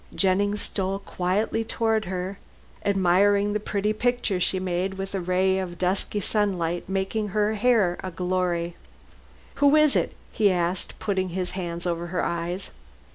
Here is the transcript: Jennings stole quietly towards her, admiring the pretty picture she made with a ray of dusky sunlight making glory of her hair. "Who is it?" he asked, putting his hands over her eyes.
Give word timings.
Jennings 0.15 0.61
stole 0.63 0.97
quietly 0.97 1.63
towards 1.63 2.07
her, 2.07 2.39
admiring 2.83 3.53
the 3.53 3.59
pretty 3.59 3.93
picture 3.93 4.39
she 4.39 4.59
made 4.59 4.95
with 4.95 5.13
a 5.13 5.19
ray 5.19 5.59
of 5.59 5.77
dusky 5.77 6.19
sunlight 6.19 6.89
making 6.89 7.27
glory 7.27 7.33
of 7.33 7.33
her 7.35 7.53
hair. 7.53 8.73
"Who 9.61 9.75
is 9.75 9.95
it?" 9.95 10.13
he 10.31 10.49
asked, 10.51 10.97
putting 10.97 11.29
his 11.29 11.51
hands 11.51 11.85
over 11.85 12.07
her 12.07 12.23
eyes. 12.25 12.71